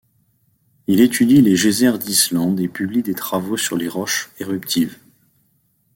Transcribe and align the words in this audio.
Il 0.87 0.99
étudie 0.99 1.41
les 1.43 1.55
geysers 1.55 1.99
d'Islande 1.99 2.59
et 2.59 2.67
publie 2.67 3.03
des 3.03 3.13
travaux 3.13 3.55
sur 3.55 3.77
les 3.77 3.87
roches 3.87 4.31
éruptives. 4.39 4.97